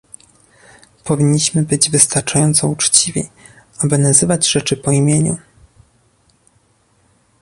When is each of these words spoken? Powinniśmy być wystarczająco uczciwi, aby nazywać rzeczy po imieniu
Powinniśmy 1.03 1.63
być 1.63 1.89
wystarczająco 1.89 2.67
uczciwi, 2.67 3.29
aby 3.83 3.97
nazywać 3.97 4.47
rzeczy 4.49 4.77
po 4.77 4.91
imieniu 4.91 5.37